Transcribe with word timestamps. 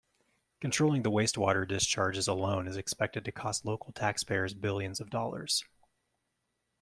Controlling 0.61 1.03
the 1.03 1.11
wastewater 1.11 1.67
discharges 1.67 2.27
alone 2.27 2.67
is 2.67 2.75
expected 2.75 3.23
to 3.23 3.31
cost 3.31 3.65
local 3.67 3.93
taxpayers 3.93 4.55
billions 4.55 4.99
of 4.99 5.11
dollars. 5.11 5.63